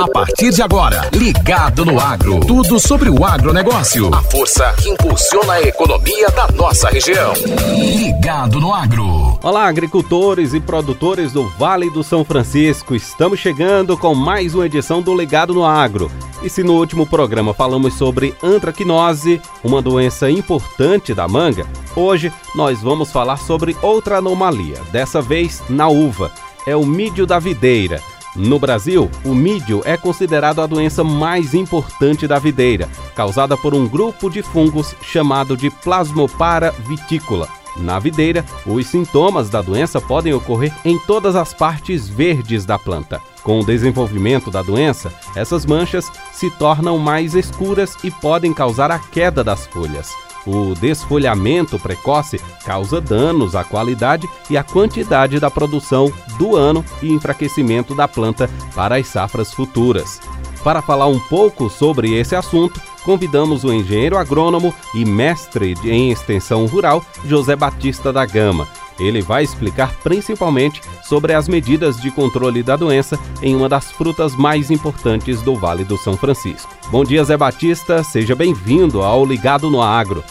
A 0.00 0.08
partir 0.08 0.50
de 0.50 0.62
agora, 0.62 1.10
Ligado 1.12 1.84
no 1.84 2.00
Agro. 2.00 2.40
Tudo 2.40 2.80
sobre 2.80 3.10
o 3.10 3.22
agronegócio. 3.22 4.08
A 4.14 4.22
força 4.22 4.72
que 4.80 4.88
impulsiona 4.88 5.52
a 5.52 5.60
economia 5.60 6.30
da 6.30 6.48
nossa 6.52 6.88
região. 6.88 7.34
Ligado 7.76 8.58
no 8.58 8.72
Agro. 8.72 9.38
Olá, 9.42 9.68
agricultores 9.68 10.54
e 10.54 10.60
produtores 10.60 11.32
do 11.34 11.46
Vale 11.50 11.90
do 11.90 12.02
São 12.02 12.24
Francisco. 12.24 12.94
Estamos 12.94 13.40
chegando 13.40 13.94
com 13.94 14.14
mais 14.14 14.54
uma 14.54 14.64
edição 14.64 15.02
do 15.02 15.14
Ligado 15.14 15.52
no 15.52 15.66
Agro. 15.66 16.10
E 16.42 16.48
se 16.48 16.62
no 16.62 16.78
último 16.78 17.06
programa 17.06 17.52
falamos 17.52 17.92
sobre 17.92 18.34
antraquinose, 18.42 19.38
uma 19.62 19.82
doença 19.82 20.30
importante 20.30 21.12
da 21.12 21.28
manga, 21.28 21.66
hoje 21.94 22.32
nós 22.54 22.80
vamos 22.80 23.12
falar 23.12 23.36
sobre 23.36 23.76
outra 23.82 24.16
anomalia, 24.16 24.80
dessa 24.90 25.20
vez 25.20 25.62
na 25.68 25.88
uva. 25.88 26.32
É 26.66 26.74
o 26.74 26.86
mídio 26.86 27.26
da 27.26 27.38
videira. 27.38 28.00
No 28.36 28.58
Brasil, 28.58 29.10
o 29.24 29.34
mídio 29.34 29.82
é 29.84 29.96
considerado 29.96 30.60
a 30.60 30.66
doença 30.66 31.02
mais 31.02 31.52
importante 31.52 32.28
da 32.28 32.38
videira, 32.38 32.88
causada 33.14 33.56
por 33.56 33.74
um 33.74 33.88
grupo 33.88 34.30
de 34.30 34.42
fungos 34.42 34.94
chamado 35.02 35.56
de 35.56 35.68
Plasmopara 35.68 36.70
vitícola. 36.86 37.59
Na 37.80 37.98
videira, 37.98 38.44
os 38.66 38.86
sintomas 38.86 39.48
da 39.48 39.62
doença 39.62 40.00
podem 40.00 40.34
ocorrer 40.34 40.72
em 40.84 40.98
todas 40.98 41.34
as 41.34 41.54
partes 41.54 42.08
verdes 42.08 42.66
da 42.66 42.78
planta. 42.78 43.20
Com 43.42 43.60
o 43.60 43.64
desenvolvimento 43.64 44.50
da 44.50 44.62
doença, 44.62 45.12
essas 45.34 45.64
manchas 45.64 46.12
se 46.30 46.50
tornam 46.50 46.98
mais 46.98 47.34
escuras 47.34 47.96
e 48.04 48.10
podem 48.10 48.52
causar 48.52 48.90
a 48.90 48.98
queda 48.98 49.42
das 49.42 49.66
folhas. 49.66 50.10
O 50.46 50.74
desfolhamento 50.74 51.78
precoce 51.78 52.40
causa 52.64 53.00
danos 53.00 53.54
à 53.54 53.62
qualidade 53.64 54.28
e 54.48 54.56
à 54.56 54.62
quantidade 54.62 55.38
da 55.38 55.50
produção 55.50 56.12
do 56.38 56.56
ano 56.56 56.84
e 57.02 57.10
enfraquecimento 57.12 57.94
da 57.94 58.08
planta 58.08 58.48
para 58.74 58.96
as 58.96 59.06
safras 59.06 59.52
futuras. 59.52 60.20
Para 60.64 60.82
falar 60.82 61.06
um 61.06 61.18
pouco 61.18 61.70
sobre 61.70 62.14
esse 62.14 62.36
assunto, 62.36 62.80
convidamos 63.00 63.64
o 63.64 63.72
engenheiro 63.72 64.16
agrônomo 64.16 64.74
e 64.94 65.04
mestre 65.04 65.74
em 65.84 66.10
extensão 66.10 66.66
rural, 66.66 67.04
José 67.24 67.56
Batista 67.56 68.12
da 68.12 68.24
Gama. 68.24 68.68
Ele 68.98 69.22
vai 69.22 69.42
explicar 69.42 69.94
principalmente 70.02 70.82
sobre 71.02 71.32
as 71.32 71.48
medidas 71.48 72.00
de 72.00 72.10
controle 72.10 72.62
da 72.62 72.76
doença 72.76 73.18
em 73.42 73.56
uma 73.56 73.68
das 73.68 73.90
frutas 73.90 74.36
mais 74.36 74.70
importantes 74.70 75.40
do 75.40 75.56
Vale 75.56 75.84
do 75.84 75.96
São 75.96 76.16
Francisco. 76.16 76.70
Bom 76.90 77.02
dia, 77.02 77.24
Zé 77.24 77.36
Batista, 77.36 78.02
seja 78.02 78.34
bem-vindo 78.34 79.02
ao 79.02 79.24
Ligado 79.24 79.70
no 79.70 79.80
Agro. 79.82 80.22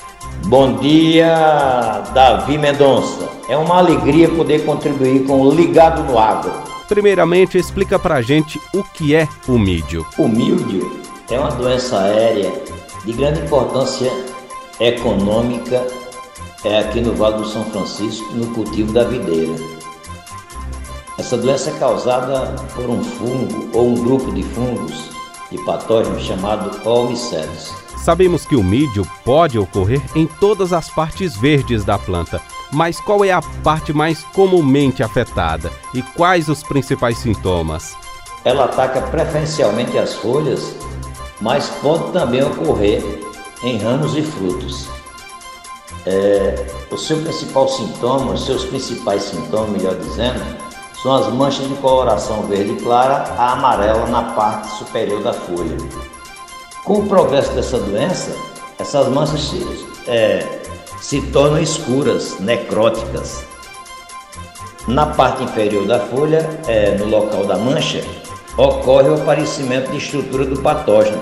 Bom 0.46 0.78
dia, 0.78 2.04
Davi 2.14 2.58
Mendonça. 2.58 3.28
É 3.50 3.58
uma 3.58 3.78
alegria 3.78 4.30
poder 4.30 4.64
contribuir 4.64 5.26
com 5.26 5.42
o 5.42 5.52
Ligado 5.52 6.04
no 6.04 6.20
Agro. 6.20 6.52
Primeiramente, 6.88 7.58
explica 7.58 7.98
pra 7.98 8.22
gente 8.22 8.60
o 8.74 8.84
que 8.84 9.16
é 9.16 9.28
o 9.48 9.58
mídio. 9.58 10.06
O 10.18 10.28
mídio 10.28 11.09
é 11.32 11.40
uma 11.40 11.52
doença 11.52 12.00
aérea 12.00 12.52
de 13.06 13.14
grande 13.14 13.42
importância 13.42 14.12
econômica 14.80 15.86
é 16.64 16.80
aqui 16.80 17.00
no 17.00 17.14
Vale 17.16 17.38
do 17.38 17.48
São 17.48 17.64
Francisco, 17.66 18.34
no 18.34 18.48
cultivo 18.54 18.92
da 18.92 19.06
videira. 19.06 19.56
Essa 21.18 21.38
doença 21.38 21.70
é 21.70 21.74
causada 21.80 22.56
por 22.76 22.90
um 22.90 23.04
fungo 23.04 23.70
ou 23.74 23.90
um 23.90 23.96
grupo 23.96 24.32
de 24.34 24.44
fungos 24.44 25.10
e 25.52 25.58
patógenos 25.60 26.24
chamado 26.24 26.86
Oomycetes. 26.88 27.74
Sabemos 27.98 28.46
que 28.46 28.56
o 28.56 28.64
mídio 28.64 29.06
pode 29.24 29.60
ocorrer 29.60 30.02
em 30.16 30.26
todas 30.26 30.74
as 30.74 30.90
partes 30.90 31.36
verdes 31.36 31.84
da 31.84 31.98
planta, 31.98 32.42
mas 32.72 33.00
qual 33.00 33.24
é 33.24 33.32
a 33.32 33.42
parte 33.42 33.94
mais 33.94 34.24
comumente 34.34 35.04
afetada 35.04 35.72
e 35.94 36.02
quais 36.02 36.50
os 36.50 36.64
principais 36.64 37.18
sintomas? 37.18 37.96
Ela 38.44 38.66
ataca 38.66 39.02
preferencialmente 39.02 39.98
as 39.98 40.14
folhas, 40.16 40.76
mas 41.42 41.70
pode 41.82 42.12
também 42.12 42.44
ocorrer 42.44 43.04
em 43.64 43.78
ramos 43.78 44.16
e 44.16 44.22
frutos. 44.22 44.88
É, 46.06 46.66
o 46.92 46.98
seu 46.98 47.18
principal 47.22 47.68
sintoma, 47.68 48.34
os 48.34 48.46
seus 48.46 48.66
principais 48.66 49.24
sintomas, 49.24 49.70
melhor 49.70 49.96
dizendo, 49.96 50.42
são 51.02 51.16
as 51.16 51.32
manchas 51.34 51.68
de 51.68 51.76
coloração 51.76 52.44
verde 52.44 52.76
clara 52.82 53.34
a 53.38 53.54
amarela 53.54 54.06
na 54.08 54.34
parte 54.34 54.68
superior 54.78 55.22
da 55.22 55.34
folha. 55.34 55.78
Com 56.84 57.00
o 57.00 57.08
progresso 57.08 57.52
dessa 57.54 57.78
doença, 57.78 58.36
essas 58.78 59.08
manchas 59.08 59.54
é, 60.08 60.46
se 61.00 61.22
tornam 61.28 61.62
escuras, 61.62 62.40
necróticas. 62.40 63.44
Na 64.88 65.06
parte 65.06 65.44
inferior 65.44 65.86
da 65.86 66.00
folha, 66.00 66.50
é, 66.68 66.98
no 66.98 67.06
local 67.06 67.46
da 67.46 67.58
mancha, 67.58 68.04
ocorre 68.60 69.08
o 69.08 69.16
aparecimento 69.16 69.90
de 69.92 69.98
estrutura 69.98 70.46
do 70.46 70.62
patógeno. 70.62 71.22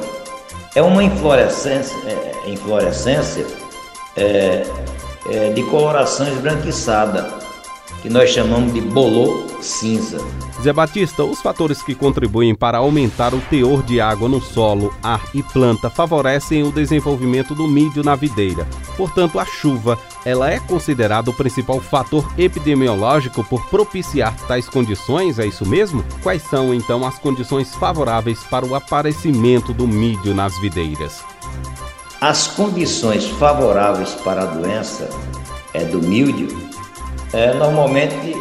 É 0.73 0.81
uma 0.81 1.03
inflorescência, 1.03 1.95
é, 2.07 2.49
inflorescência 2.49 3.45
é, 4.15 4.65
é, 5.29 5.49
de 5.53 5.63
coloração 5.63 6.27
esbranquiçada, 6.27 7.36
que 8.01 8.09
nós 8.09 8.29
chamamos 8.29 8.73
de 8.73 8.81
bolô 8.81 9.47
cinza. 9.61 10.19
Zé 10.61 10.73
Batista, 10.73 11.23
os 11.23 11.41
fatores 11.41 11.81
que 11.81 11.93
contribuem 11.93 12.55
para 12.55 12.79
aumentar 12.79 13.33
o 13.33 13.41
teor 13.41 13.83
de 13.83 14.01
água 14.01 14.27
no 14.27 14.41
solo, 14.41 14.93
ar 15.03 15.21
e 15.33 15.43
planta 15.43 15.89
favorecem 15.89 16.63
o 16.63 16.71
desenvolvimento 16.71 17.53
do 17.53 17.67
mídio 17.67 18.03
na 18.03 18.15
videira. 18.15 18.67
Portanto, 18.95 19.39
a 19.39 19.45
chuva, 19.45 19.97
ela 20.25 20.49
é 20.49 20.59
considerada 20.59 21.29
o 21.29 21.33
principal 21.33 21.79
fator 21.79 22.27
epidemiológico 22.37 23.43
por 23.43 23.65
propiciar 23.69 24.35
tais 24.47 24.67
condições, 24.67 25.37
é 25.39 25.45
isso 25.45 25.65
mesmo? 25.65 26.03
Quais 26.23 26.41
são 26.43 26.73
então 26.73 27.05
as 27.05 27.19
condições 27.19 27.75
favoráveis 27.75 28.39
para 28.43 28.65
o 28.65 28.73
aparecimento 28.73 29.73
do 29.73 29.87
mídio 29.87 30.33
nas 30.33 30.59
videiras? 30.59 31.23
As 32.19 32.47
condições 32.47 33.27
favoráveis 33.27 34.15
para 34.15 34.41
a 34.41 34.45
doença 34.45 35.07
é 35.71 35.85
do 35.85 36.01
míldio 36.01 36.66
é 37.33 37.53
normalmente 37.53 38.35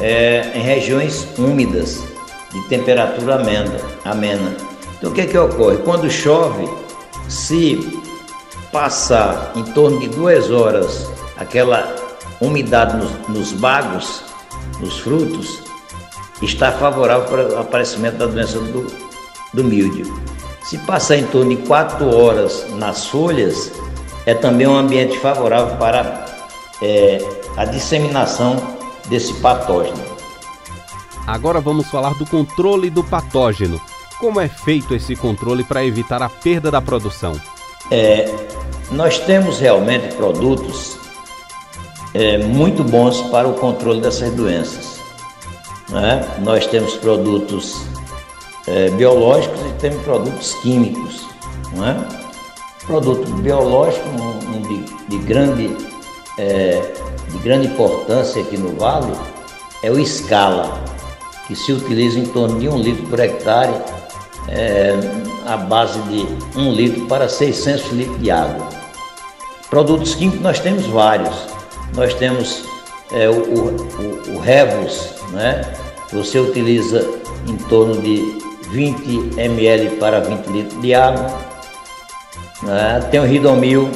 é, 0.00 0.52
em 0.54 0.62
regiões 0.62 1.26
úmidas, 1.38 2.02
de 2.52 2.60
temperatura 2.68 3.36
amena. 3.36 3.76
amena. 4.04 4.54
Então 4.98 5.10
o 5.10 5.14
que, 5.14 5.22
é 5.22 5.26
que 5.26 5.38
ocorre? 5.38 5.78
Quando 5.78 6.10
chove, 6.10 6.68
se 7.28 8.00
passar 8.70 9.52
em 9.54 9.64
torno 9.64 10.00
de 10.00 10.08
duas 10.08 10.50
horas 10.50 11.10
aquela 11.36 11.94
umidade 12.40 12.96
nos, 12.96 13.28
nos 13.28 13.52
bagos, 13.52 14.22
nos 14.80 14.98
frutos, 14.98 15.62
está 16.42 16.72
favorável 16.72 17.26
para 17.28 17.54
o 17.54 17.58
aparecimento 17.58 18.18
da 18.18 18.26
doença 18.26 18.58
do, 18.58 18.86
do 19.52 19.64
míldio. 19.64 20.12
Se 20.64 20.78
passar 20.78 21.16
em 21.16 21.26
torno 21.26 21.54
de 21.54 21.62
quatro 21.62 22.14
horas 22.14 22.66
nas 22.76 23.06
folhas, 23.06 23.72
é 24.26 24.34
também 24.34 24.66
um 24.66 24.76
ambiente 24.76 25.18
favorável 25.18 25.76
para 25.76 26.31
é, 26.82 27.18
a 27.56 27.64
disseminação 27.64 28.56
desse 29.08 29.32
patógeno. 29.34 30.02
Agora 31.26 31.60
vamos 31.60 31.88
falar 31.88 32.14
do 32.14 32.26
controle 32.26 32.90
do 32.90 33.04
patógeno. 33.04 33.80
Como 34.18 34.40
é 34.40 34.48
feito 34.48 34.94
esse 34.94 35.16
controle 35.16 35.64
para 35.64 35.84
evitar 35.84 36.22
a 36.22 36.28
perda 36.28 36.70
da 36.70 36.80
produção? 36.80 37.32
É, 37.90 38.30
nós 38.90 39.18
temos 39.18 39.58
realmente 39.58 40.14
produtos 40.16 40.98
é, 42.14 42.38
muito 42.38 42.84
bons 42.84 43.20
para 43.22 43.48
o 43.48 43.54
controle 43.54 44.00
dessas 44.00 44.32
doenças. 44.32 45.00
Né? 45.88 46.26
Nós 46.40 46.66
temos 46.66 46.94
produtos 46.96 47.82
é, 48.66 48.90
biológicos 48.90 49.60
e 49.60 49.72
temos 49.78 50.02
produtos 50.02 50.54
químicos. 50.56 51.26
Né? 51.72 52.08
Produto 52.86 53.30
biológico 53.34 54.08
um, 54.08 54.56
um 54.56 54.62
de, 54.62 54.84
de, 55.08 55.18
grande, 55.18 55.76
é, 56.38 56.94
de 57.28 57.38
grande 57.38 57.66
importância 57.68 58.42
aqui 58.42 58.56
no 58.56 58.76
Vale 58.76 59.12
é 59.82 59.90
o 59.90 60.04
Scala, 60.04 60.82
que 61.46 61.56
se 61.56 61.72
utiliza 61.72 62.18
em 62.18 62.26
torno 62.26 62.58
de 62.58 62.68
um 62.68 62.78
litro 62.78 63.06
por 63.06 63.18
hectare, 63.18 63.72
é, 64.48 64.94
a 65.46 65.56
base 65.56 66.00
de 66.02 66.26
um 66.56 66.72
litro 66.72 67.06
para 67.06 67.28
600 67.28 67.90
litros 67.92 68.20
de 68.20 68.30
água. 68.30 68.68
Produtos 69.68 70.14
químicos 70.14 70.42
nós 70.42 70.60
temos 70.60 70.86
vários. 70.86 71.34
Nós 71.96 72.14
temos 72.14 72.64
é, 73.12 73.28
o, 73.28 73.34
o, 73.34 74.36
o 74.36 74.40
Revus, 74.40 75.14
né? 75.30 75.62
Você 76.12 76.38
utiliza 76.38 77.08
em 77.48 77.56
torno 77.56 78.00
de 78.00 78.38
20 78.70 79.38
ml 79.38 79.96
para 79.96 80.20
20 80.20 80.46
litros 80.46 80.80
de 80.80 80.94
água. 80.94 81.38
Né? 82.62 83.00
Tem 83.10 83.20
o 83.20 83.24
Ridomil, 83.24 83.88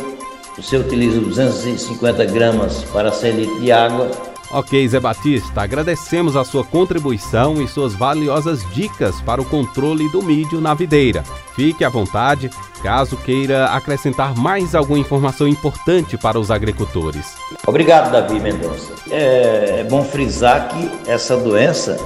você 0.57 0.77
utiliza 0.77 1.21
250 1.21 2.25
gramas 2.27 2.83
para 2.85 3.13
100 3.13 3.33
litros 3.33 3.61
de 3.61 3.71
água. 3.71 4.11
Ok, 4.51 4.89
Zé 4.89 5.01
Batista, 5.01 5.63
agradecemos 5.63 6.37
a 6.37 6.45
sua 6.45 6.65
contribuição 6.65 7.61
e 7.61 7.67
suas 7.67 7.95
valiosas 7.95 8.65
dicas 8.73 9.21
para 9.21 9.41
o 9.41 9.45
controle 9.45 10.09
do 10.11 10.23
mídio 10.23 10.61
na 10.61 10.73
videira. 10.73 11.25
Fique 11.57 11.85
à 11.85 11.89
vontade, 11.89 12.49
caso 12.81 13.17
queira 13.17 13.67
acrescentar 13.67 14.37
mais 14.37 14.75
alguma 14.75 15.01
informação 15.01 15.49
importante 15.49 16.17
para 16.17 16.39
os 16.39 16.51
agricultores. 16.51 17.35
Obrigado, 17.67 18.13
Davi 18.13 18.39
Mendonça. 18.39 18.93
É, 19.11 19.81
é 19.81 19.85
bom 19.85 20.05
frisar 20.05 20.69
que 20.69 21.11
essa 21.11 21.37
doença 21.37 21.99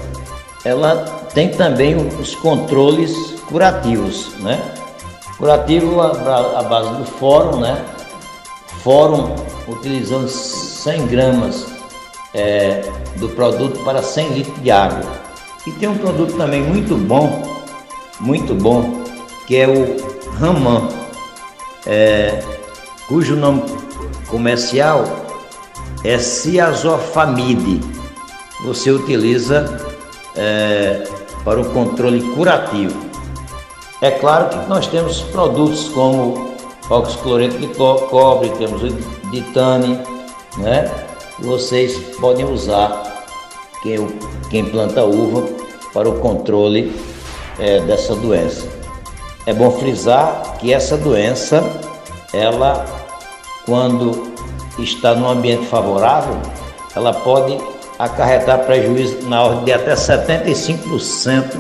ela 0.65 0.97
tem 1.35 1.51
também 1.51 1.95
os 1.95 2.35
controles 2.35 3.13
curativos, 3.47 4.35
né? 4.39 4.61
Curativo 5.37 6.01
à 6.01 6.63
base 6.63 6.97
do 6.97 7.05
fórum, 7.05 7.61
né? 7.61 7.85
Fórum 8.83 9.35
utilizando 9.69 10.29
100 10.29 11.07
gramas 11.07 11.67
é, 12.35 12.83
do 13.17 13.29
produto 13.31 13.83
para 13.85 14.03
100 14.03 14.29
litros 14.31 14.63
de 14.63 14.71
água. 14.71 15.05
E 15.67 15.73
tem 15.73 15.89
um 15.89 15.99
produto 15.99 16.37
também 16.37 16.63
muito 16.63 16.97
bom, 16.97 17.43
muito 18.19 18.55
bom, 18.55 19.05
que 19.47 19.57
é 19.57 19.69
o 19.69 19.97
Raman, 20.39 20.89
é, 21.87 22.43
cujo 23.09 23.37
nome 23.37 23.63
comercial 24.29 25.05
é 26.05 26.19
Ciazofamide. 26.19 27.81
Você 28.65 28.91
utiliza 28.91 29.81
é, 30.37 31.07
para 31.45 31.61
o 31.61 31.65
controle 31.71 32.23
curativo. 32.35 33.11
É 34.01 34.11
claro 34.11 34.49
que 34.49 34.69
nós 34.69 34.87
temos 34.87 35.21
produtos 35.21 35.89
como 35.91 36.50
oxicloreto 36.91 37.57
de 37.59 37.69
cobre, 37.69 38.51
temos 38.59 38.83
o 38.83 38.89
ditane, 39.31 39.99
né? 40.59 40.91
Vocês 41.39 41.97
podem 42.17 42.45
usar 42.45 43.25
quem, 43.83 44.07
quem 44.51 44.65
planta 44.67 45.05
uva 45.05 45.49
para 45.95 46.09
o 46.09 46.19
controle 46.19 46.93
é, 47.59 47.81
dessa 47.81 48.15
doença. 48.15 48.67
É 49.47 49.55
bom 49.55 49.71
frisar 49.71 50.57
que 50.59 50.73
essa 50.73 50.97
doença, 50.97 51.63
ela, 52.33 52.85
quando 53.65 54.35
está 54.79 55.15
num 55.15 55.29
ambiente 55.29 55.67
favorável, 55.67 56.37
ela 56.95 57.13
pode 57.13 57.57
acarretar 57.99 58.65
prejuízo 58.67 59.29
na 59.29 59.43
ordem 59.43 59.65
de 59.65 59.73
até 59.73 59.95
75% 59.95 61.57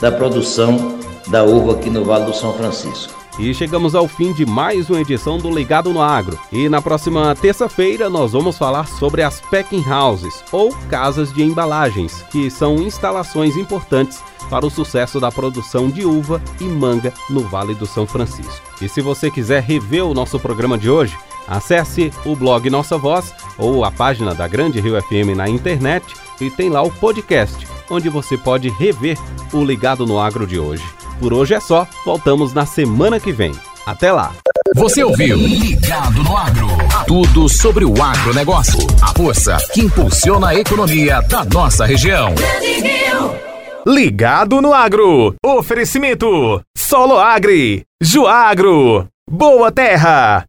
da 0.00 0.12
produção 0.12 0.98
da 1.28 1.44
uva 1.44 1.72
aqui 1.72 1.90
no 1.90 2.04
Vale 2.04 2.26
do 2.26 2.34
São 2.34 2.52
Francisco. 2.54 3.17
E 3.38 3.54
chegamos 3.54 3.94
ao 3.94 4.08
fim 4.08 4.32
de 4.32 4.44
mais 4.44 4.90
uma 4.90 5.00
edição 5.00 5.38
do 5.38 5.48
Ligado 5.48 5.92
no 5.92 6.02
Agro. 6.02 6.38
E 6.50 6.68
na 6.68 6.82
próxima 6.82 7.34
terça-feira 7.36 8.10
nós 8.10 8.32
vamos 8.32 8.58
falar 8.58 8.88
sobre 8.88 9.22
as 9.22 9.40
packing 9.40 9.84
houses, 9.88 10.42
ou 10.50 10.74
casas 10.90 11.32
de 11.32 11.42
embalagens, 11.42 12.22
que 12.30 12.50
são 12.50 12.76
instalações 12.76 13.56
importantes 13.56 14.22
para 14.50 14.66
o 14.66 14.70
sucesso 14.70 15.20
da 15.20 15.30
produção 15.30 15.88
de 15.88 16.04
uva 16.04 16.42
e 16.60 16.64
manga 16.64 17.12
no 17.30 17.42
Vale 17.42 17.74
do 17.74 17.86
São 17.86 18.06
Francisco. 18.06 18.60
E 18.82 18.88
se 18.88 19.00
você 19.00 19.30
quiser 19.30 19.62
rever 19.62 20.04
o 20.04 20.14
nosso 20.14 20.40
programa 20.40 20.76
de 20.76 20.90
hoje, 20.90 21.16
Acesse 21.48 22.12
o 22.26 22.36
blog 22.36 22.68
Nossa 22.68 22.98
Voz 22.98 23.34
ou 23.56 23.82
a 23.82 23.90
página 23.90 24.34
da 24.34 24.46
Grande 24.46 24.80
Rio 24.80 25.00
FM 25.00 25.34
na 25.34 25.48
internet 25.48 26.14
e 26.38 26.50
tem 26.50 26.68
lá 26.68 26.82
o 26.82 26.90
podcast, 26.90 27.66
onde 27.90 28.10
você 28.10 28.36
pode 28.36 28.68
rever 28.68 29.16
o 29.52 29.64
Ligado 29.64 30.06
no 30.06 30.20
Agro 30.20 30.46
de 30.46 30.58
hoje. 30.58 30.84
Por 31.18 31.32
hoje 31.32 31.54
é 31.54 31.60
só, 31.60 31.86
voltamos 32.04 32.52
na 32.54 32.64
semana 32.64 33.18
que 33.18 33.32
vem. 33.32 33.52
Até 33.84 34.12
lá! 34.12 34.32
Você 34.76 35.02
ouviu 35.02 35.36
Ligado 35.36 36.22
no 36.22 36.36
Agro. 36.36 36.68
Tudo 37.06 37.48
sobre 37.48 37.84
o 37.84 38.02
agronegócio. 38.02 38.78
A 39.02 39.08
força 39.14 39.56
que 39.72 39.80
impulsiona 39.80 40.48
a 40.48 40.54
economia 40.54 41.20
da 41.22 41.44
nossa 41.44 41.86
região. 41.86 42.34
Ligado 43.86 44.60
no 44.60 44.72
Agro. 44.72 45.34
Oferecimento: 45.44 46.60
Solo 46.76 47.18
Agri, 47.18 47.82
Juagro, 48.00 49.08
Boa 49.28 49.72
Terra. 49.72 50.44